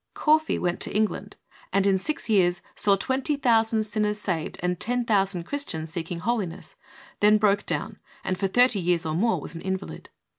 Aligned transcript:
Caughey 0.15 0.57
went 0.57 0.79
to 0.79 0.95
England, 0.95 1.35
and 1.71 1.85
in 1.85 1.99
six 1.99 2.27
years 2.27 2.63
saw 2.73 2.97
20^000 2.97 3.85
sinners 3.85 4.17
saved 4.19 4.57
and 4.63 4.79
10,000 4.79 5.43
Christians 5.43 5.91
seeking 5.93 6.21
holiness, 6.21 6.75
then 7.19 7.37
broke 7.37 7.67
down, 7.67 7.99
and 8.23 8.35
for 8.35 8.47
thirty 8.47 8.79
years 8.79 9.05
or 9.05 9.13
more 9.13 9.39
was 9.39 9.53
an 9.53 9.61
invalid. 9.61 10.09